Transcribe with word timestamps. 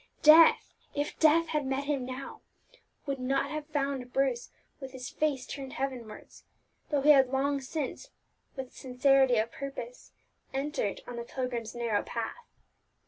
Death, 0.23 0.73
if 0.95 1.19
death 1.19 1.49
had 1.49 1.63
met 1.67 1.83
him 1.83 2.07
now, 2.07 2.41
would 3.05 3.19
not 3.19 3.51
have 3.51 3.67
found 3.67 4.11
Bruce 4.11 4.49
with 4.79 4.93
his 4.93 5.11
face 5.11 5.45
turned 5.45 5.73
heavenwards, 5.73 6.43
though 6.89 7.01
he 7.01 7.11
had 7.11 7.29
long 7.29 7.61
since, 7.61 8.09
with 8.55 8.73
sincerity 8.75 9.37
of 9.37 9.51
purpose, 9.51 10.11
entered 10.55 11.01
on 11.05 11.17
the 11.17 11.23
pilgrim's 11.23 11.75
narrow 11.75 12.01
path. 12.01 12.47